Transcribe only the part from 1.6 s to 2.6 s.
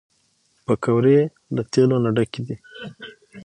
تیلو نه ډکې دي